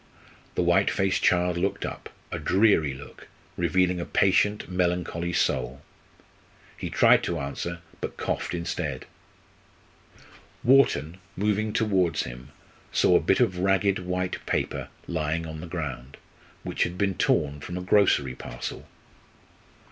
[0.55, 5.83] The white faced child looked up, a dreary look, revealing a patient, melancholy soul.
[6.75, 9.05] He tried to answer, but coughed instead.
[10.63, 12.49] Wharton, moving towards him,
[12.91, 16.17] saw a bit of ragged white paper lying on the ground,
[16.63, 18.87] which had been torn from a grocery parcel.